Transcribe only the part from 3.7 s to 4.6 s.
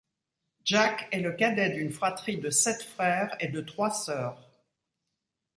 sœurs.